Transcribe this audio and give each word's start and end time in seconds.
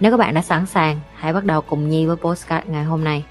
Nếu 0.00 0.10
các 0.10 0.16
bạn 0.16 0.34
đã 0.34 0.42
sẵn 0.42 0.66
sàng, 0.66 1.00
hãy 1.14 1.32
bắt 1.32 1.44
đầu 1.44 1.60
cùng 1.60 1.88
Nhi 1.88 2.06
với 2.06 2.16
postcard 2.16 2.66
ngày 2.68 2.84
hôm 2.84 3.04
nay. 3.04 3.24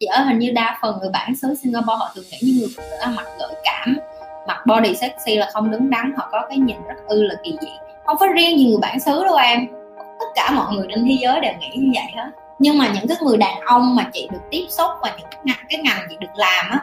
chị 0.00 0.06
ở 0.06 0.22
hình 0.22 0.38
như 0.38 0.50
đa 0.50 0.78
phần 0.82 0.98
người 1.00 1.10
bản 1.12 1.36
xứ 1.36 1.54
Singapore 1.62 1.96
họ 1.98 2.10
thường 2.14 2.24
nghĩ 2.30 2.38
như 2.42 2.60
người 2.60 2.68
phụ 2.76 2.82
nữ 2.90 2.96
ăn 2.96 3.14
mặc 3.16 3.26
gợi 3.38 3.54
cảm 3.64 3.96
mặc 4.48 4.66
body 4.66 4.94
sexy 4.94 5.36
là 5.36 5.50
không 5.52 5.70
đứng 5.70 5.90
đắn 5.90 6.12
họ 6.16 6.28
có 6.32 6.46
cái 6.48 6.58
nhìn 6.58 6.76
rất 6.88 6.94
ư 7.08 7.22
là 7.22 7.34
kỳ 7.44 7.56
dị. 7.60 7.68
Không 8.06 8.16
phải 8.20 8.28
riêng 8.28 8.58
gì 8.58 8.64
người 8.64 8.78
bản 8.80 9.00
xứ 9.00 9.24
đâu 9.24 9.34
em. 9.34 9.66
Tất 9.98 10.26
cả 10.34 10.50
mọi 10.54 10.74
người 10.74 10.86
trên 10.90 11.04
thế 11.08 11.16
giới 11.20 11.40
đều 11.40 11.52
nghĩ 11.60 11.70
như 11.74 11.90
vậy 11.94 12.12
hết. 12.16 12.30
Nhưng 12.58 12.78
mà 12.78 12.88
những 12.94 13.08
cái 13.08 13.16
người 13.22 13.36
đàn 13.36 13.60
ông 13.60 13.96
mà 13.96 14.10
chị 14.12 14.28
được 14.32 14.42
tiếp 14.50 14.66
xúc 14.68 14.90
và 15.02 15.14
những 15.18 15.28
cái 15.30 15.40
ngành, 15.44 15.66
cái 15.68 15.80
ngành 15.84 16.06
chị 16.08 16.16
được 16.20 16.34
làm 16.36 16.70
á 16.70 16.80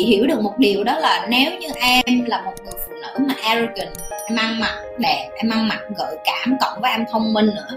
chị 0.00 0.06
hiểu 0.06 0.26
được 0.26 0.40
một 0.40 0.58
điều 0.58 0.84
đó 0.84 0.98
là 0.98 1.26
nếu 1.28 1.50
như 1.60 1.68
em 1.80 2.24
là 2.26 2.42
một 2.44 2.52
người 2.64 2.74
phụ 2.86 2.94
nữ 3.02 3.24
mà 3.28 3.34
arrogant, 3.42 3.92
em 4.28 4.36
ăn 4.36 4.60
mặc 4.60 4.74
đẹp, 4.98 5.28
em 5.36 5.50
ăn 5.50 5.68
mặc 5.68 5.80
gợi 5.98 6.16
cảm 6.24 6.56
cộng 6.60 6.80
với 6.80 6.90
em 6.90 7.04
thông 7.12 7.32
minh 7.32 7.46
nữa, 7.46 7.76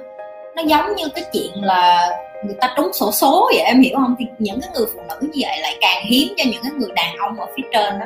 nó 0.56 0.64
giống 0.64 0.96
như 0.96 1.08
cái 1.16 1.24
chuyện 1.34 1.64
là 1.64 2.10
người 2.46 2.56
ta 2.62 2.74
trúng 2.78 2.94
sổ 2.94 3.12
số 3.12 3.50
vậy, 3.54 3.64
em 3.66 3.82
hiểu 3.82 3.98
không? 3.98 4.16
Thì 4.20 4.26
những 4.40 4.62
cái 4.62 4.70
người 4.76 4.86
phụ 4.96 5.02
nữ 5.10 5.16
như 5.22 5.42
vậy 5.48 5.60
lại 5.62 5.78
càng 5.82 6.04
hiếm 6.06 6.34
cho 6.38 6.44
những 6.52 6.64
cái 6.64 6.72
người 6.72 6.90
đàn 6.96 7.16
ông 7.18 7.40
ở 7.40 7.46
phía 7.58 7.64
trên 7.72 8.00
đó. 8.00 8.06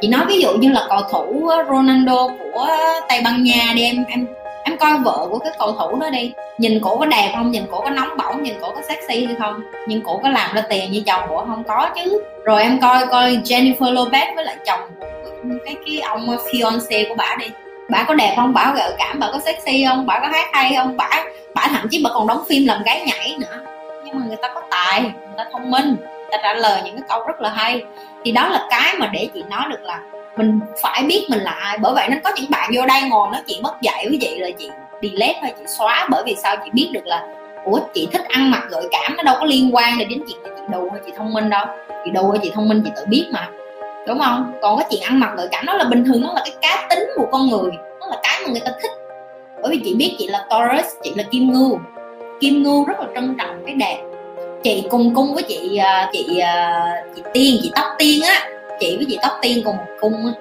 Chị 0.00 0.08
nói 0.08 0.20
ví 0.28 0.40
dụ 0.40 0.52
như 0.58 0.68
là 0.68 0.86
cầu 0.88 1.00
thủ 1.10 1.50
Ronaldo 1.68 2.28
của 2.28 2.66
Tây 3.08 3.20
Ban 3.24 3.42
Nha 3.44 3.72
đi, 3.76 3.84
em 3.84 4.04
em 4.08 4.26
em 4.64 4.78
coi 4.78 4.98
vợ 4.98 5.26
của 5.30 5.38
cái 5.38 5.52
cầu 5.58 5.72
thủ 5.72 5.98
đó 6.00 6.10
đi. 6.10 6.32
Nhìn 6.58 6.80
cổ 6.82 6.96
có 6.98 7.06
đẹp 7.06 7.32
không? 7.34 7.50
Nhìn 7.50 7.64
cổ 7.70 7.80
có 7.80 7.90
nóng 7.90 8.16
bỏng? 8.16 8.42
Nhìn 8.42 8.54
cổ 8.60 8.72
có 8.74 8.82
sexy 8.88 9.24
hay 9.26 9.34
không? 9.38 9.60
Nhưng 9.86 10.02
cổ 10.02 10.20
có 10.22 10.28
làm 10.28 10.54
ra 10.54 10.62
tiền 10.68 10.92
như 10.92 11.02
chồng 11.06 11.22
của 11.28 11.44
không? 11.48 11.64
Có 11.64 11.90
chứ. 11.94 12.22
Rồi 12.44 12.62
em 12.62 12.80
coi 12.80 13.06
coi 13.06 13.30
Jennifer 13.44 13.94
Lopez 13.94 14.34
với 14.34 14.44
lại 14.44 14.56
chồng 14.66 14.80
cái 15.64 15.76
cái 15.86 16.00
ông 16.00 16.26
fiance 16.26 17.08
của 17.08 17.14
bà 17.14 17.36
đi. 17.40 17.46
Bà 17.90 18.04
có 18.08 18.14
đẹp 18.14 18.34
không? 18.36 18.52
Bà 18.54 18.64
có 18.64 18.72
gợi 18.76 18.92
cảm? 18.98 19.20
Bà 19.20 19.30
có 19.32 19.38
sexy 19.38 19.84
không? 19.88 20.06
Bà 20.06 20.18
có 20.20 20.26
hát 20.26 20.48
hay 20.52 20.74
không? 20.76 20.96
Bà 20.96 21.24
bà 21.54 21.66
thậm 21.70 21.88
chí 21.90 22.00
bà 22.04 22.10
còn 22.14 22.26
đóng 22.26 22.44
phim 22.48 22.66
làm 22.66 22.82
gái 22.82 23.02
nhảy 23.06 23.36
nữa. 23.38 23.64
Nhưng 24.04 24.20
mà 24.20 24.26
người 24.26 24.36
ta 24.42 24.48
có 24.54 24.62
tài, 24.70 25.02
người 25.02 25.34
ta 25.36 25.44
thông 25.52 25.70
minh. 25.70 25.96
Người 26.00 26.28
ta 26.32 26.38
trả 26.42 26.54
lời 26.54 26.80
những 26.84 26.96
cái 26.96 27.04
câu 27.08 27.26
rất 27.26 27.40
là 27.40 27.48
hay. 27.50 27.82
Thì 28.24 28.32
đó 28.32 28.48
là 28.48 28.66
cái 28.70 28.94
mà 28.98 29.10
để 29.12 29.28
chị 29.34 29.42
nói 29.50 29.62
được 29.70 29.82
là 29.82 30.00
mình 30.36 30.60
phải 30.82 31.02
biết 31.02 31.26
mình 31.30 31.40
là 31.40 31.50
ai, 31.50 31.78
bởi 31.78 31.94
vậy 31.94 32.08
nên 32.10 32.20
có 32.24 32.30
những 32.36 32.50
bạn 32.50 32.70
vô 32.74 32.86
đây 32.86 33.02
ngồi 33.02 33.28
nói 33.32 33.42
chuyện 33.46 33.62
mất 33.62 33.74
dạy 33.80 34.06
với 34.08 34.18
chị 34.20 34.38
là 34.38 34.48
chị 34.58 34.70
delete 35.02 35.40
hay 35.42 35.54
chị 35.58 35.64
xóa, 35.78 36.08
bởi 36.10 36.22
vì 36.26 36.36
sao 36.42 36.56
chị 36.64 36.70
biết 36.72 36.90
được 36.92 37.06
là, 37.06 37.26
ủa, 37.64 37.78
chị 37.94 38.08
thích 38.12 38.24
ăn 38.28 38.50
mặc 38.50 38.62
gợi 38.70 38.88
cảm, 38.90 39.16
nó 39.16 39.22
đâu 39.22 39.36
có 39.40 39.46
liên 39.46 39.74
quan 39.74 39.98
đến 39.98 40.08
chuyện 40.08 40.38
chị 40.44 40.50
đù 40.72 40.90
hay 40.90 41.00
chị 41.06 41.12
thông 41.16 41.32
minh 41.32 41.50
đâu. 41.50 41.66
Chị 42.04 42.10
đù 42.10 42.30
hay 42.30 42.38
chị 42.42 42.50
thông 42.54 42.68
minh 42.68 42.82
chị 42.84 42.90
tự 42.96 43.04
biết 43.08 43.26
mà. 43.32 43.48
Đúng 44.06 44.18
không? 44.18 44.52
Còn 44.62 44.78
cái 44.78 44.86
chuyện 44.90 45.02
ăn 45.02 45.20
mặc 45.20 45.30
gợi 45.36 45.48
cảm, 45.50 45.66
nó 45.66 45.74
là 45.74 45.84
bình 45.84 46.04
thường, 46.04 46.22
nó 46.22 46.32
là 46.32 46.40
cái 46.44 46.54
cá 46.62 46.86
tính 46.90 47.08
của 47.16 47.26
con 47.32 47.50
người, 47.50 47.70
nó 48.00 48.06
là 48.06 48.16
cái 48.22 48.40
mà 48.44 48.50
người 48.50 48.60
ta 48.64 48.72
thích. 48.82 48.90
Bởi 49.62 49.70
vì 49.70 49.82
chị 49.84 49.94
biết 49.94 50.14
chị 50.18 50.26
là 50.26 50.46
Taurus, 50.50 50.86
chị 51.02 51.12
là 51.16 51.22
Kim 51.22 51.52
Ngưu. 51.52 51.78
Kim 52.40 52.62
Ngưu 52.62 52.84
rất 52.84 53.00
là 53.00 53.06
trân 53.14 53.36
trọng 53.38 53.62
cái 53.66 53.74
đẹp. 53.74 54.02
Chị 54.62 54.84
cùng 54.90 55.14
cung 55.14 55.34
với 55.34 55.42
chị 55.42 55.76
à, 55.76 56.10
chị 56.12 56.38
à, 56.38 56.84
chị 57.16 57.22
Tiên, 57.32 57.58
chị 57.62 57.72
Tóc 57.74 57.86
Tiên 57.98 58.22
á 58.22 58.48
chị 58.80 58.96
với 58.96 59.06
chị 59.08 59.18
Tóc 59.22 59.32
Tiên 59.42 59.62
cùng 59.64 59.76
một 59.76 59.84
cung 60.00 60.32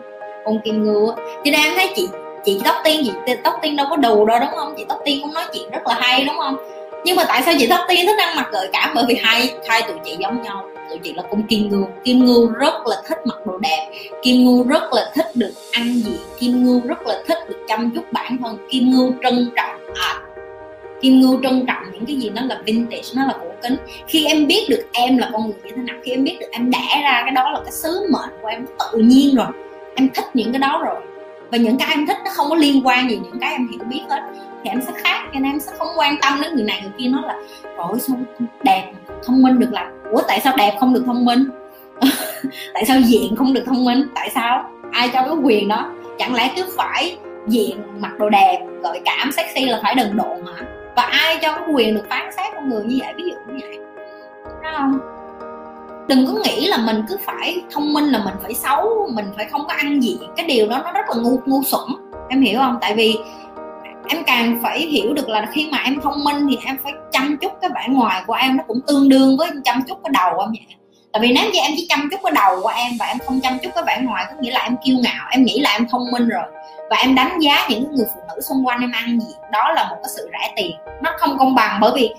cung 0.46 0.60
Kim 0.66 0.84
Ngưu 0.84 1.10
á. 1.10 1.16
Chị 1.44 1.52
đang 1.52 1.76
thấy 1.76 1.90
chị 1.96 2.08
chị 2.46 2.62
Tóc 2.66 2.76
Tiên 2.84 3.02
chị 3.06 3.34
Tóc 3.44 3.54
Tiên 3.62 3.76
đâu 3.76 3.88
có 3.90 3.96
đù 3.96 4.26
đâu 4.26 4.40
đúng 4.40 4.50
không? 4.56 4.74
Chị 4.78 4.86
Tóc 4.90 5.02
Tiên 5.06 5.20
cũng 5.22 5.34
nói 5.34 5.44
chuyện 5.54 5.70
rất 5.72 5.88
là 5.88 5.98
hay 6.00 6.26
đúng 6.26 6.38
không? 6.38 6.58
Nhưng 7.06 7.16
mà 7.16 7.24
tại 7.28 7.42
sao 7.46 7.54
chị 7.60 7.68
Tóc 7.70 7.80
Tiên 7.88 8.06
thích 8.06 8.20
ăn 8.20 8.36
mặc 8.36 8.50
gợi 8.52 8.70
cảm? 8.74 8.92
Bởi 8.96 9.06
vì 9.08 9.16
hai 9.24 9.54
hai 9.68 9.82
tụi 9.82 9.98
chị 10.06 10.16
giống 10.20 10.42
nhau. 10.42 10.66
Tụi 10.90 11.00
chị 11.04 11.14
là 11.14 11.24
cung 11.30 11.44
kim 11.44 11.70
ngưu 11.70 11.88
kim 12.04 12.26
ngưu 12.26 12.48
rất 12.48 12.88
là 12.88 13.02
thích 13.08 13.18
mặc 13.26 13.38
đồ 13.46 13.58
đẹp. 13.58 13.90
Kim 14.24 14.46
ngưu 14.46 14.64
rất 14.68 14.94
là 14.94 15.12
thích 15.16 15.28
được 15.36 15.52
ăn 15.72 15.94
gì 15.94 16.20
kim 16.40 16.66
ngưu 16.66 16.82
rất 16.88 17.08
là 17.08 17.24
thích 17.28 17.38
được 17.50 17.66
chăm 17.68 17.92
chút 17.96 18.04
bản 18.12 18.38
thân. 18.44 18.58
Kim 18.70 18.92
ngưu 18.92 19.12
trân 19.24 19.52
trọng 19.56 19.96
à, 19.96 20.22
kim 21.03 21.19
ngưu 21.19 21.40
trân 21.44 21.66
trọng 21.66 21.84
những 21.94 22.06
cái 22.06 22.16
gì 22.16 22.30
nó 22.30 22.41
là 22.41 22.62
vintage, 22.66 23.09
nó 23.16 23.25
là 23.25 23.34
cổ 23.41 23.47
kính. 23.64 23.75
Khi 24.08 24.25
em 24.25 24.47
biết 24.47 24.66
được 24.69 24.84
em 24.94 25.18
là 25.18 25.30
con 25.34 25.46
người 25.46 25.56
như 25.64 25.72
thế 25.75 25.81
nào, 25.81 25.97
khi 26.03 26.12
em 26.12 26.24
biết 26.24 26.38
được 26.40 26.47
em 26.52 26.72
đẻ 26.72 27.02
ra 27.03 27.22
cái 27.25 27.31
đó 27.31 27.52
là 27.52 27.59
cái 27.64 27.72
sứ 27.72 28.08
mệnh 28.12 28.30
của 28.41 28.47
em 28.47 28.66
tự 28.66 29.00
nhiên 29.00 29.36
rồi, 29.36 29.47
em 29.96 30.09
thích 30.13 30.25
những 30.34 30.52
cái 30.52 30.59
đó 30.59 30.81
rồi. 30.86 30.96
Và 31.52 31.58
những 31.58 31.78
cái 31.78 31.88
em 31.92 32.08
thích 32.08 32.18
nó 32.25 32.31
không 32.34 32.50
có 32.50 32.56
liên 32.56 32.88
quan 32.88 33.09
gì, 33.09 33.19
những 33.24 33.40
cái 33.42 33.52
em 33.52 33.68
hiểu 33.68 33.80
biết 33.90 34.02
hết, 34.09 34.22
thì 34.63 34.69
em 34.69 34.81
sẽ 34.81 34.92
khác, 34.96 35.24
cho 35.34 35.40
nên 35.40 35.52
em 35.52 35.59
sẽ 35.59 35.72
không 35.78 35.88
quan 35.96 36.16
tâm 36.22 36.42
đến 36.42 36.56
người 36.56 36.66
này 36.66 36.80
người 36.81 36.92
kia 36.97 37.08
nói 37.08 37.22
là 37.28 37.36
rồi 37.78 38.00
sao 38.00 38.18
đẹp 38.63 38.92
thông 39.25 39.42
minh 39.42 39.59
được 39.59 39.74
làm? 39.74 39.88
Ủa, 40.12 40.22
tại 40.28 40.40
sao 40.44 40.56
đẹp 40.58 40.75
không 40.80 40.94
được 40.94 41.03
thông 41.06 41.25
minh? 41.25 41.50
Tại 42.74 42.86
sao 42.86 43.00
diện 43.02 43.36
không 43.36 43.53
được 43.53 43.63
thông 43.66 43.86
minh? 43.86 44.08
Tại 44.16 44.30
sao? 44.36 44.69
Ai 44.92 45.09
cho 45.13 45.22
cái 45.22 45.36
quyền 45.44 45.68
đó? 45.68 45.92
Chẳng 46.19 46.36
lẽ 46.36 46.53
cứ 46.56 46.63
phải 46.78 47.18
diện 47.47 47.78
mặc 48.00 48.12
đồ 48.19 48.30
đẹp, 48.30 48.59
gợi 48.84 49.02
cảm 49.06 49.31
sexy 49.31 49.66
là 49.66 49.80
phải 49.84 49.96
đần 49.96 50.18
độn 50.18 50.46
hả? 50.46 50.66
Và 50.96 51.04
ai 51.04 51.40
cho 51.42 51.54
cái 51.56 51.64
quyền 51.74 51.96
được 51.96 52.06
phán 52.09 52.31
xét 52.38 52.54
con 52.56 52.70
người 52.70 52.84
như 52.84 52.98
vậy, 53.02 53.14
ví 53.18 53.24
dụ 53.24 53.54
như 53.54 53.59
vậy. 53.62 53.80
Đúng 54.46 54.74
không? 54.78 55.00
Đừng 56.08 56.26
có 56.28 56.34
nghĩ 56.44 56.68
là 56.68 56.78
mình 56.78 57.04
cứ 57.09 57.18
phải 57.26 57.62
thông 57.72 57.94
minh 57.94 58.06
là 58.06 58.22
mình 58.26 58.34
phải 58.44 58.54
xấu, 58.54 59.09
mình 59.14 59.26
phải 59.36 59.46
không 59.52 59.62
có 59.68 59.74
ăn 59.74 60.04
diện 60.04 60.18
cái 60.36 60.46
điều 60.46 60.68
đó 60.70 60.81
nó 60.84 60.92
rất 60.92 61.06
là 61.09 61.16
ngu 61.16 61.40
ngu 61.46 61.64
xuẩn. 61.64 61.84
Em 62.30 62.42
hiểu 62.42 62.59
không? 62.59 62.78
Tại 62.81 62.96
vì 62.96 63.18
em 64.08 64.24
càng 64.24 64.59
phải 64.64 64.80
hiểu 64.80 65.14
được 65.14 65.30
là 65.30 65.48
khi 65.52 65.70
mà 65.72 65.78
em 65.78 66.02
thông 66.02 66.24
minh 66.24 66.48
thì 66.50 66.58
em 66.66 66.78
phải 66.84 66.94
chăm 67.12 67.38
chút 67.38 67.52
cái 67.62 67.70
vẻ 67.75 67.88
ngoài 67.90 68.24
của 68.28 68.34
em, 68.34 68.58
nó 68.58 68.64
cũng 68.68 68.80
tương 68.88 69.10
đương 69.10 69.38
với 69.38 69.50
chăm 69.64 69.81
chút 69.88 69.98
cái 70.04 70.12
đầu 70.14 70.40
em 70.40 70.50
vậy 70.50 70.75
tại 71.13 71.22
vì 71.22 71.31
nếu 71.31 71.44
như 71.44 71.59
em 71.59 71.72
chỉ 71.78 71.85
chăm 71.90 72.09
chút 72.12 72.18
cái 72.24 72.31
đầu 72.35 72.62
của 72.62 72.72
em 72.75 72.91
và 73.00 73.06
em 73.06 73.18
không 73.25 73.40
chăm 73.41 73.59
chút 73.59 73.69
cái 73.75 73.84
vẻ 73.88 74.00
ngoài, 74.03 74.25
có 74.29 74.35
nghĩa 74.40 74.51
là 74.51 74.59
em 74.59 74.75
kiêu 74.85 74.97
ngạo, 75.03 75.28
em 75.31 75.44
nghĩ 75.44 75.59
là 75.59 75.72
em 75.72 75.88
thông 75.91 76.12
minh 76.12 76.28
rồi. 76.28 76.44
Và 76.90 76.97
em 76.97 77.16
đánh 77.16 77.40
giá 77.40 77.68
những 77.69 77.96
người 77.96 78.06
phụ 78.16 78.22
nữ 78.28 78.41
xung 78.41 78.68
quanh 78.68 78.81
em 78.81 78.91
ăn 78.91 79.19
diện, 79.19 79.38
đó 79.51 79.72
là 79.72 79.90
một 79.90 79.96
cái 80.03 80.09
sự 80.16 80.29
rẻ 80.31 80.53
tiền. 80.56 80.72
Nó 81.01 81.12
không 81.18 81.38
công 81.38 81.56
bằng 81.56 81.78
bởi 81.81 81.91
vì 81.96 82.09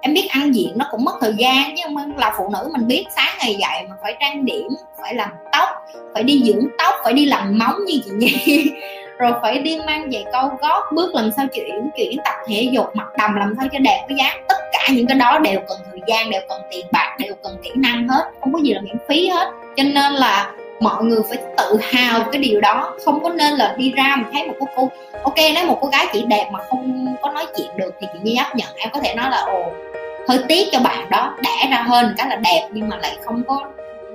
em 0.00 0.14
biết 0.14 0.28
ăn 0.30 0.54
diện 0.54 0.72
nó 0.76 0.86
cũng 0.90 1.04
mất 1.04 1.12
thời 1.20 1.34
gian, 1.38 1.74
nhưng 1.74 1.94
mà 1.94 2.02
là 2.16 2.34
phụ 2.38 2.50
nữ 2.52 2.68
mình 2.72 2.86
biết 2.86 3.04
sáng 3.16 3.34
ngày 3.38 3.56
dậy 3.60 3.86
mà 3.88 3.96
phải 4.02 4.16
trang 4.20 4.44
điểm, 4.44 4.68
phải 5.00 5.14
làm 5.14 5.30
tóc, 5.52 5.68
phải 6.14 6.22
đi 6.22 6.42
dưỡng 6.46 6.66
tóc, 6.78 6.94
phải 7.04 7.12
đi 7.12 7.26
làm 7.26 7.58
móng 7.58 7.84
như 7.86 8.00
chị 8.04 8.10
nhi. 8.10 8.70
Rồi 9.18 9.32
phải 9.42 9.58
đi 9.58 9.78
mang 9.86 10.10
giày 10.12 10.24
câu 10.32 10.48
gót, 10.60 10.82
bước 10.92 11.14
làm 11.14 11.30
sao 11.36 11.46
chuyển 11.46 11.90
chuyển 11.96 12.16
tập 12.24 12.34
thể 12.46 12.68
dục, 12.72 12.86
mặc 12.94 13.06
đầm 13.18 13.34
làm 13.34 13.54
sao 13.56 13.68
cho 13.72 13.78
đẹp 13.78 14.04
với 14.08 14.16
dáng 14.18 14.44
tất 14.48 14.56
cả 14.86 14.92
những 14.94 15.06
cái 15.06 15.18
đó 15.18 15.38
đều 15.38 15.60
cần 15.68 15.78
thời 15.90 16.00
gian 16.06 16.30
đều 16.30 16.40
cần 16.48 16.62
tiền 16.70 16.86
bạc 16.92 17.16
đều 17.18 17.34
cần 17.42 17.56
kỹ 17.62 17.70
năng 17.76 18.08
hết 18.08 18.24
không 18.40 18.52
có 18.52 18.58
gì 18.62 18.74
là 18.74 18.80
miễn 18.80 18.96
phí 19.08 19.28
hết. 19.28 19.50
Cho 19.76 19.82
nên 19.82 20.12
là 20.12 20.50
mọi 20.80 21.04
người 21.04 21.20
phải 21.28 21.38
tự 21.56 21.78
hào 21.82 22.20
cái 22.32 22.42
điều 22.42 22.60
đó 22.60 22.94
không 23.04 23.22
có 23.22 23.28
nên 23.28 23.54
là 23.54 23.74
đi 23.78 23.92
ra 23.96 24.16
mà 24.16 24.24
thấy 24.32 24.46
một 24.46 24.54
cô 24.60 24.66
cô 24.76 24.90
ok 25.22 25.36
nếu 25.54 25.66
một 25.66 25.78
cô 25.80 25.88
gái 25.88 26.06
chỉ 26.12 26.24
đẹp 26.28 26.48
mà 26.52 26.58
không 26.70 27.06
có 27.22 27.30
nói 27.30 27.46
chuyện 27.56 27.68
được 27.76 27.94
thì 28.00 28.06
chị 28.12 28.18
như 28.22 28.34
chấp 28.36 28.56
nhận. 28.56 28.68
Em 28.76 28.88
có 28.92 29.00
thể 29.00 29.14
nói 29.14 29.30
là 29.30 29.36
ồ 29.36 29.72
hơi 30.28 30.38
tiếc 30.48 30.68
cho 30.72 30.80
bạn 30.80 31.10
đó 31.10 31.36
đẻ 31.42 31.68
ra 31.70 31.82
hơn 31.88 32.14
cái 32.16 32.26
là 32.28 32.36
đẹp 32.36 32.68
nhưng 32.72 32.88
mà 32.88 32.96
lại 32.96 33.16
không 33.24 33.42
có 33.48 33.64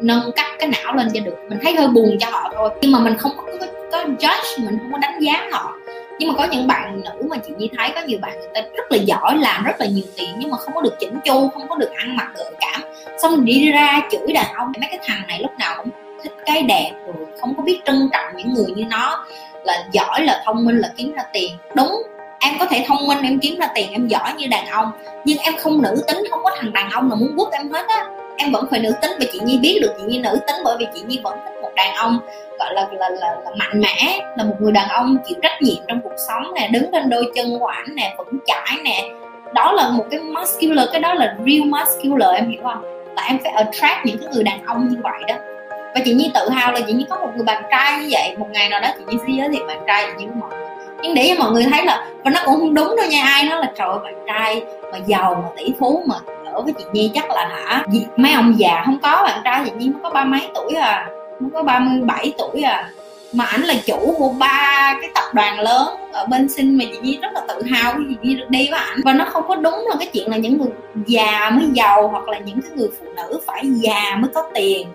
nâng 0.01 0.31
cấp 0.35 0.45
cái 0.59 0.69
não 0.69 0.95
lên 0.95 1.07
cho 1.13 1.19
được. 1.19 1.37
Mình 1.49 1.59
thấy 1.63 1.75
hơi 1.75 1.87
buồn 1.87 2.17
cho 2.19 2.29
họ 2.31 2.51
thôi 2.55 2.69
nhưng 2.81 2.91
mà 2.91 2.99
mình 2.99 3.17
không 3.17 3.31
có, 3.37 3.43
có, 3.59 3.65
có 3.91 4.03
judge 4.03 4.65
mình 4.65 4.77
không 4.81 4.91
có 4.91 4.97
đánh 4.97 5.19
giá 5.19 5.47
họ 5.51 5.76
nhưng 6.19 6.29
mà 6.29 6.35
có 6.37 6.47
những 6.51 6.67
bạn 6.67 7.01
nữ 7.03 7.27
mà 7.29 7.37
chị 7.37 7.53
Nhi 7.57 7.69
thấy 7.77 7.91
có 7.95 8.01
nhiều 8.01 8.19
bạn 8.21 8.39
người 8.39 8.49
ta 8.53 8.61
rất 8.61 8.91
là 8.91 8.97
giỏi, 8.97 9.37
làm 9.37 9.63
rất 9.63 9.75
là 9.79 9.85
nhiều 9.85 10.05
tiền 10.17 10.29
nhưng 10.37 10.51
mà 10.51 10.57
không 10.57 10.73
có 10.73 10.81
được 10.81 10.95
chỉnh 10.99 11.19
chu, 11.25 11.49
không 11.49 11.67
có 11.67 11.75
được 11.75 11.91
ăn 11.95 12.15
mặc 12.15 12.27
gợi 12.35 12.51
cảm. 12.59 12.81
Xong 13.21 13.45
đi 13.45 13.71
ra 13.71 14.01
chửi 14.11 14.33
đàn 14.33 14.53
ông, 14.53 14.71
mấy 14.79 14.89
cái 14.89 14.99
thằng 15.03 15.27
này 15.27 15.39
lúc 15.39 15.51
nào 15.59 15.75
cũng 15.77 15.89
thích 16.23 16.33
cái 16.45 16.63
đẹp 16.63 16.91
rồi 17.05 17.27
không 17.41 17.53
có 17.57 17.63
biết 17.63 17.79
trân 17.85 18.09
trọng 18.13 18.37
những 18.37 18.53
người 18.53 18.71
như 18.75 18.83
nó. 18.89 19.25
Là 19.63 19.83
giỏi 19.91 20.23
là 20.23 20.41
thông 20.45 20.65
minh 20.65 20.77
là 20.77 20.89
kiếm 20.97 21.13
ra 21.13 21.23
tiền. 21.33 21.51
Đúng, 21.75 22.03
em 22.39 22.53
có 22.59 22.65
thể 22.65 22.85
thông 22.87 23.07
minh 23.07 23.21
em 23.23 23.39
kiếm 23.39 23.59
ra 23.59 23.67
tiền, 23.75 23.91
em 23.91 24.07
giỏi 24.07 24.33
như 24.37 24.47
đàn 24.47 24.67
ông, 24.67 24.91
nhưng 25.25 25.37
em 25.37 25.53
không 25.57 25.81
nữ 25.81 26.03
tính, 26.07 26.23
không 26.29 26.39
có 26.43 26.51
thằng 26.59 26.73
đàn 26.73 26.89
ông 26.89 27.09
nào 27.09 27.17
muốn 27.17 27.37
quất 27.37 27.51
em 27.51 27.69
hết 27.71 27.87
á 27.87 28.05
em 28.37 28.51
vẫn 28.51 28.65
phải 28.71 28.79
nữ 28.79 28.91
tính 29.01 29.11
và 29.19 29.25
chị 29.33 29.39
nhi 29.43 29.59
biết 29.59 29.79
được 29.81 29.93
chị 29.97 30.03
nhi 30.07 30.19
nữ 30.19 30.39
tính 30.47 30.55
bởi 30.63 30.77
vì 30.79 30.85
chị 30.93 31.01
nhi 31.07 31.19
vẫn 31.23 31.37
thích 31.45 31.53
một 31.61 31.71
đàn 31.75 31.95
ông 31.95 32.19
gọi 32.59 32.73
là 32.73 32.87
là, 32.91 33.09
là, 33.09 33.35
là 33.45 33.51
mạnh 33.55 33.81
mẽ 33.81 34.19
là 34.37 34.43
một 34.43 34.55
người 34.59 34.71
đàn 34.71 34.89
ông 34.89 35.17
chịu 35.27 35.37
trách 35.41 35.61
nhiệm 35.61 35.83
trong 35.87 36.01
cuộc 36.03 36.15
sống 36.27 36.53
nè 36.55 36.69
đứng 36.71 36.91
trên 36.91 37.09
đôi 37.09 37.31
chân 37.35 37.59
của 37.59 37.65
ảnh 37.65 37.95
nè 37.95 38.15
vững 38.17 38.39
chãi 38.45 38.77
nè. 38.83 39.09
Đó 39.53 39.71
là 39.71 39.89
một 39.89 40.05
cái 40.11 40.19
muscular 40.19 40.89
cái 40.91 41.01
đó 41.01 41.13
là 41.13 41.35
real 41.45 41.61
muscular 41.65 42.35
em 42.35 42.49
hiểu 42.49 42.61
không? 42.63 42.81
Là 43.15 43.23
em 43.27 43.37
phải 43.43 43.51
attract 43.51 44.05
những 44.05 44.17
cái 44.17 44.29
người 44.33 44.43
đàn 44.43 44.63
ông 44.65 44.87
như 44.89 44.97
vậy 45.03 45.21
đó. 45.27 45.35
Và 45.69 46.01
chị 46.05 46.13
nhi 46.13 46.31
tự 46.33 46.49
hào 46.49 46.71
là 46.71 46.79
chị 46.87 46.93
nhi 46.93 47.05
có 47.09 47.15
một 47.19 47.29
người 47.35 47.45
bạn 47.45 47.63
trai 47.71 47.99
như 47.99 48.07
vậy. 48.11 48.35
Một 48.37 48.47
ngày 48.51 48.69
nào 48.69 48.79
đó 48.79 48.87
chị 48.97 49.03
nhi 49.07 49.17
sẽ 49.27 49.33
giới 49.37 49.49
thiệu 49.49 49.67
bạn 49.67 49.83
trai 49.87 50.05
chị 50.05 50.11
nhi 50.17 50.25
với 50.25 50.35
mọi 50.35 50.49
người. 50.49 50.67
Nhưng 51.01 51.13
để 51.15 51.29
cho 51.29 51.43
mọi 51.43 51.51
người 51.51 51.63
thấy 51.71 51.85
là 51.85 52.07
và 52.23 52.31
nó 52.31 52.41
cũng 52.45 52.55
không 52.59 52.73
đúng 52.73 52.95
đâu 52.95 53.05
nha 53.09 53.23
ai 53.25 53.43
nói 53.43 53.59
là 53.59 53.71
trời 53.77 53.87
ơi, 53.87 53.99
bạn 54.03 54.15
trai 54.27 54.61
mà 54.91 54.97
giàu 55.05 55.35
mà 55.43 55.49
tỷ 55.57 55.73
phú 55.79 56.03
mà 56.05 56.15
ở 56.57 56.63
với 56.63 56.73
chị 56.77 56.83
nhi 56.93 57.11
chắc 57.13 57.31
là 57.31 57.47
hả? 57.47 57.85
Mấy 58.17 58.33
ông 58.33 58.59
già 58.59 58.81
không 58.85 58.99
có 59.01 59.23
bạn 59.23 59.41
trai, 59.43 59.61
chị 59.65 59.71
nhi 59.77 59.89
mới 59.89 59.99
có 60.03 60.09
ba 60.09 60.23
mấy 60.23 60.41
tuổi 60.55 60.73
à. 60.73 61.09
Mới 61.39 61.51
có 61.53 61.63
37 61.63 62.33
tuổi 62.37 62.61
à. 62.61 62.89
Mà 63.33 63.45
ảnh 63.45 63.61
là 63.61 63.73
chủ 63.85 64.15
của 64.17 64.29
ba 64.39 64.97
cái 65.01 65.09
tập 65.15 65.23
đoàn 65.33 65.59
lớn 65.59 65.87
ở 66.11 66.25
bên 66.25 66.49
sinh 66.49 66.77
mà 66.77 66.85
chị 66.91 66.99
Nhi 67.01 67.19
rất 67.21 67.33
là 67.33 67.41
tự 67.47 67.63
hào 67.63 67.93
khi 67.93 68.03
chị 68.09 68.15
Nhi 68.21 68.35
được 68.35 68.49
đi 68.49 68.67
với 68.71 68.79
ảnh. 68.79 68.99
Và 69.05 69.13
nó 69.13 69.25
không 69.25 69.43
có 69.47 69.55
đúng 69.55 69.85
là 69.89 69.95
cái 69.99 70.09
chuyện 70.13 70.31
là 70.31 70.37
những 70.37 70.57
người 70.57 70.69
già 71.05 71.49
mới 71.49 71.65
giàu 71.73 72.07
hoặc 72.07 72.29
là 72.29 72.39
những 72.39 72.61
cái 72.61 72.71
người 72.75 72.89
phụ 72.99 73.05
nữ 73.15 73.39
phải 73.45 73.63
già 73.65 74.15
mới 74.19 74.31
có 74.33 74.49
tiền. 74.53 74.87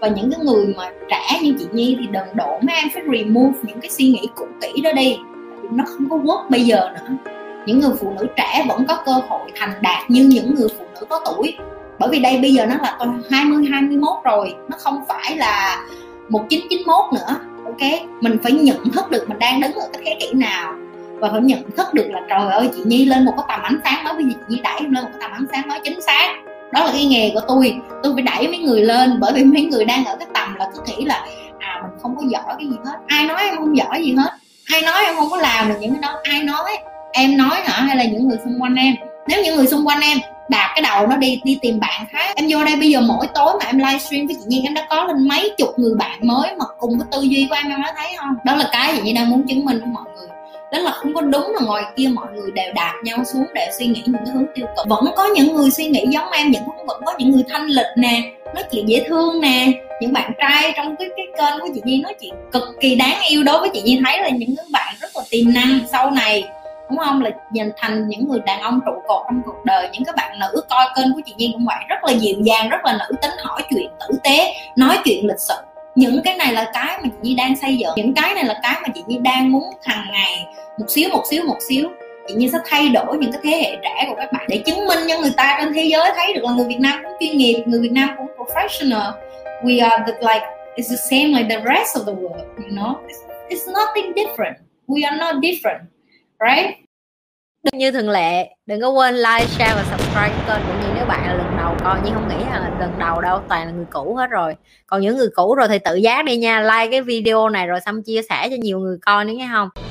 Và 0.00 0.08
những 0.08 0.30
cái 0.30 0.40
người 0.44 0.74
mà 0.76 0.90
trẻ 1.08 1.38
như 1.42 1.54
chị 1.58 1.66
Nhi 1.72 1.96
thì 2.00 2.06
đừng 2.06 2.26
đổ 2.34 2.58
mấy 2.62 2.76
em 2.76 2.88
phải 2.94 3.02
remove 3.12 3.58
những 3.62 3.80
cái 3.80 3.90
suy 3.90 4.08
nghĩ 4.08 4.28
cũ 4.34 4.46
kỹ 4.60 4.80
đó 4.80 4.92
đi. 4.92 5.18
Nó 5.70 5.84
không 5.86 6.10
có 6.10 6.16
work 6.16 6.50
bây 6.50 6.60
giờ 6.60 6.90
nữa. 6.94 7.16
Những 7.66 7.80
người 7.80 7.92
phụ 8.00 8.12
nữ 8.20 8.26
trẻ 8.36 8.64
vẫn 8.68 8.84
có 8.88 8.96
cơ 9.06 9.12
hội 9.12 9.50
thành 9.54 9.72
đạt 9.80 10.10
như 10.10 10.24
những 10.24 10.54
người 10.54 10.68
phụ 10.78 10.84
nữ 11.00 11.06
có 11.08 11.20
tuổi. 11.24 11.56
Bởi 11.98 12.08
vì 12.08 12.18
đây 12.18 12.38
bây 12.38 12.52
giờ 12.52 12.66
nó 12.66 12.74
là 12.82 12.98
20 13.30 13.66
21 13.70 14.10
rồi, 14.24 14.54
nó 14.68 14.76
không 14.78 15.04
phải 15.08 15.36
là 15.36 15.84
1991 16.28 17.12
nữa, 17.12 17.36
ok? 17.64 18.00
Mình 18.20 18.38
phải 18.42 18.52
nhận 18.52 18.90
thức 18.90 19.10
được 19.10 19.28
mình 19.28 19.38
đang 19.38 19.60
đứng 19.60 19.72
ở 19.72 19.88
cái 19.92 20.02
thế 20.04 20.16
kỷ 20.20 20.32
nào 20.32 20.74
và 21.18 21.28
phải 21.32 21.40
nhận 21.40 21.70
thức 21.76 21.94
được 21.94 22.06
là 22.08 22.20
trời 22.28 22.52
ơi, 22.52 22.70
chị 22.76 22.82
Nhi 22.84 23.04
lên 23.04 23.24
một 23.24 23.32
cái 23.36 23.46
tầm 23.48 23.62
ánh 23.62 23.80
sáng 23.84 24.04
mới, 24.04 24.14
bây 24.14 24.24
giờ 24.24 24.30
chị 24.38 24.44
Nhi 24.48 24.60
đẩy 24.64 24.80
lên 24.80 24.94
một 24.94 25.08
cái 25.12 25.20
tầm 25.20 25.30
ánh 25.32 25.46
sáng 25.52 25.68
mới 25.68 25.80
chính 25.84 26.00
xác. 26.00 26.34
Đó 26.72 26.84
là 26.84 26.90
cái 26.92 27.06
nghề 27.06 27.30
của 27.34 27.40
tôi. 27.48 27.76
Tôi 28.02 28.12
phải 28.14 28.22
đẩy 28.22 28.48
mấy 28.48 28.58
người 28.58 28.80
lên 28.80 29.20
bởi 29.20 29.32
vì 29.32 29.44
mấy 29.44 29.62
người 29.62 29.84
đang 29.84 30.04
ở 30.04 30.16
cái 30.16 30.28
tầm 30.34 30.54
là 30.54 30.70
cứ 30.74 30.80
nghĩ 30.86 31.04
là 31.04 31.26
à 31.58 31.80
mình 31.82 31.98
không 32.02 32.16
có 32.16 32.22
giỏi 32.28 32.54
cái 32.58 32.66
gì 32.66 32.76
hết. 32.84 32.98
Ai 33.06 33.26
nói 33.26 33.42
em 33.42 33.56
không 33.56 33.76
giỏi 33.76 34.02
gì 34.02 34.14
hết? 34.14 34.30
Ai 34.72 34.82
nói 34.82 35.04
em 35.04 35.14
không 35.14 35.30
có 35.30 35.36
làm 35.36 35.68
được 35.68 35.74
những 35.80 35.92
cái 35.92 36.00
đó? 36.02 36.18
Ai 36.22 36.42
nói? 36.42 36.78
Em 37.12 37.36
nói 37.36 37.56
hả? 37.64 37.80
Hay 37.82 37.96
là 37.96 38.04
những 38.04 38.28
người 38.28 38.38
xung 38.44 38.62
quanh 38.62 38.74
em? 38.74 38.94
Nếu 39.28 39.42
những 39.42 39.56
người 39.56 39.66
xung 39.66 39.86
quanh 39.86 40.00
em 40.00 40.18
đạp 40.48 40.72
cái 40.74 40.82
đầu 40.82 41.06
nó 41.06 41.16
đi 41.16 41.40
đi 41.44 41.58
tìm 41.62 41.80
bạn 41.80 42.06
khác. 42.10 42.32
Em 42.36 42.46
vô 42.48 42.64
đây 42.64 42.76
bây 42.76 42.90
giờ 42.90 43.00
mỗi 43.00 43.26
tối 43.34 43.52
mà 43.60 43.66
em 43.66 43.78
livestream 43.78 44.26
với 44.26 44.36
chị 44.38 44.44
Nhiên 44.46 44.64
em 44.64 44.74
đã 44.74 44.86
có 44.90 45.04
lên 45.04 45.28
mấy 45.28 45.50
chục 45.58 45.78
người 45.78 45.94
bạn 45.98 46.18
mới 46.22 46.54
mà 46.58 46.64
cùng 46.78 46.98
với 46.98 47.06
tư 47.12 47.22
duy 47.22 47.46
của 47.50 47.54
em 47.54 47.70
em 47.70 47.82
đã 47.82 47.94
thấy 47.96 48.06
không? 48.18 48.34
Đó 48.44 48.56
là 48.56 48.68
cái 48.72 48.92
chị 48.96 49.00
Nhiên 49.02 49.14
đang 49.14 49.30
muốn 49.30 49.46
chứng 49.48 49.64
minh 49.64 49.78
với 49.78 49.88
mọi 49.88 50.04
người. 50.16 50.28
Đó 50.72 50.78
là 50.78 50.90
không 50.90 51.14
có 51.14 51.20
đúng 51.20 51.52
là 51.54 51.66
ngoài 51.66 51.82
kia 51.96 52.08
mọi 52.08 52.26
người 52.34 52.50
đều 52.50 52.72
đạp 52.74 52.92
nhau 53.04 53.18
xuống 53.24 53.44
để 53.54 53.70
suy 53.78 53.86
nghĩ 53.86 54.02
những 54.06 54.24
cái 54.24 54.34
hướng 54.34 54.46
tiêu 54.54 54.66
cực. 54.76 54.88
Vẫn 54.88 55.04
có 55.16 55.28
những 55.34 55.56
người 55.56 55.70
suy 55.70 55.86
nghĩ 55.86 56.04
giống 56.10 56.30
em, 56.30 56.50
những 56.50 56.62
vẫn 56.86 57.02
có 57.06 57.12
những 57.18 57.30
người 57.30 57.42
thanh 57.48 57.66
lịch 57.66 57.86
nè, 57.96 58.22
nói 58.54 58.64
chuyện 58.72 58.88
dễ 58.88 59.04
thương 59.08 59.40
nè. 59.40 59.66
Những 60.00 60.12
bạn 60.12 60.32
trai 60.38 60.72
trong 60.76 60.96
cái 60.96 61.08
cái 61.16 61.26
kênh 61.38 61.60
của 61.60 61.68
chị 61.74 61.80
Nhi 61.84 62.00
nói 62.02 62.14
chuyện 62.20 62.34
cực 62.52 62.62
kỳ 62.80 62.94
đáng 62.94 63.20
yêu. 63.28 63.42
Đối 63.42 63.60
với 63.60 63.68
chị 63.72 63.82
Nhi 63.82 64.00
thấy 64.04 64.22
là 64.22 64.28
những 64.28 64.56
cái 64.56 64.66
bạn 64.70 64.94
rất 65.00 65.16
là 65.16 65.22
tiềm 65.30 65.54
năng. 65.54 65.78
Sau 65.92 66.10
này 66.10 66.44
đúng 66.90 66.98
không? 66.98 67.22
Là 67.22 67.30
dành 67.52 67.70
thành 67.76 68.08
những 68.08 68.28
người 68.28 68.40
đàn 68.46 68.60
ông 68.60 68.80
trụ 68.86 68.92
cột 69.08 69.22
trong 69.26 69.42
cuộc 69.46 69.64
đời 69.64 69.88
những 69.92 70.04
cái 70.04 70.14
bạn 70.16 70.38
nữ 70.40 70.62
coi 70.70 70.86
kênh 70.96 71.12
của 71.14 71.20
chị 71.26 71.34
nhiên 71.36 71.50
cũng 71.52 71.64
vậy. 71.66 71.84
Rất 71.88 72.04
là 72.04 72.12
dịu 72.12 72.36
dàng 72.44 72.68
rất 72.68 72.84
là 72.84 72.92
nữ 72.92 73.16
tính 73.22 73.30
hỏi 73.38 73.62
chuyện 73.70 73.86
tử 74.00 74.18
tế 74.24 74.54
nói 74.76 74.98
chuyện 75.04 75.26
lịch 75.26 75.40
sự. 75.40 75.54
Những 75.94 76.20
cái 76.24 76.36
này 76.36 76.52
là 76.52 76.70
cái 76.74 76.98
mà 77.02 77.08
chị 77.08 77.18
Nhi 77.22 77.34
đang 77.34 77.56
xây 77.56 77.76
dựng. 77.76 77.90
Những 77.96 78.14
cái 78.14 78.34
này 78.34 78.44
là 78.44 78.60
cái 78.62 78.74
mà 78.82 78.88
chị 78.94 79.02
Nhi 79.06 79.18
đang 79.18 79.52
muốn 79.52 79.64
hàng 79.82 80.04
ngày 80.12 80.46
một 80.78 80.86
xíu 80.88 81.08
một 81.08 81.22
xíu 81.30 81.44
một 81.44 81.58
xíu. 81.68 81.88
Chị 82.28 82.34
Nhi 82.34 82.48
sẽ 82.52 82.58
thay 82.66 82.88
đổi 82.88 83.16
những 83.18 83.32
cái 83.32 83.40
thế 83.44 83.50
hệ 83.50 83.76
trẻ 83.82 84.04
của 84.08 84.14
các 84.16 84.32
bạn 84.32 84.46
để 84.48 84.62
chứng 84.66 84.86
minh 84.86 84.98
cho 85.08 85.20
người 85.20 85.32
ta 85.36 85.58
trên 85.60 85.72
thế 85.74 85.84
giới 85.84 86.10
thấy 86.16 86.32
được 86.32 86.44
là 86.44 86.52
người 86.52 86.66
Việt 86.68 86.80
Nam 86.80 87.00
cũng 87.02 87.12
chuyên 87.20 87.38
nghiệp 87.38 87.64
người 87.66 87.80
Việt 87.80 87.92
Nam 87.92 88.08
cũng 88.18 88.26
professional. 88.36 89.12
We 89.62 89.90
are 89.90 90.04
the, 90.06 90.12
like 90.12 90.46
it's 90.76 90.90
the 90.90 90.96
same 90.96 91.28
like 91.28 91.48
the 91.48 91.64
rest 91.74 91.96
of 91.96 92.04
the 92.04 92.12
world 92.12 92.44
you 92.56 92.76
know? 92.76 92.94
It's, 93.06 93.20
it's 93.48 93.66
nothing 93.72 94.14
different. 94.14 94.56
We 94.88 95.08
are 95.08 95.16
not 95.16 95.34
different 95.42 95.80
right? 96.40 96.76
Như 97.72 97.90
thường 97.90 98.10
lệ, 98.10 98.48
đừng 98.66 98.80
có 98.80 98.90
quên 98.90 99.14
like, 99.14 99.46
share 99.46 99.74
và 99.74 99.84
subscribe 99.90 100.44
kênh 100.46 100.62
của 100.66 100.78
Nhi. 100.80 100.92
Nếu 100.94 101.06
bạn 101.06 101.26
là 101.26 101.34
lần 101.34 101.56
đầu, 101.56 101.74
coi 101.84 102.00
nhưng 102.04 102.14
không 102.14 102.28
nghĩ 102.28 102.44
là 102.50 102.70
lần 102.80 102.98
đầu 102.98 103.20
đâu, 103.20 103.40
toàn 103.48 103.66
là 103.66 103.72
người 103.72 103.86
cũ 103.90 104.14
hết 104.14 104.30
rồi. 104.30 104.54
Còn 104.86 105.00
những 105.00 105.16
người 105.16 105.28
cũ 105.34 105.54
rồi 105.54 105.68
thì 105.68 105.78
tự 105.78 105.94
giác 105.94 106.24
đi 106.24 106.36
nha, 106.36 106.60
like 106.60 106.90
cái 106.90 107.02
video 107.02 107.48
này 107.48 107.66
rồi 107.66 107.80
xong 107.80 108.02
chia 108.02 108.20
sẻ 108.28 108.48
cho 108.50 108.56
nhiều 108.60 108.78
người 108.78 108.98
coi 109.06 109.24
nữa 109.24 109.32
nghe 109.36 109.48
không? 109.52 109.85